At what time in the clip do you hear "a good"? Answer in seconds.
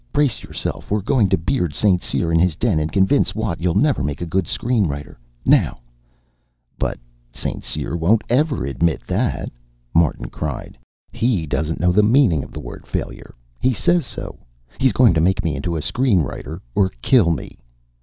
4.19-4.47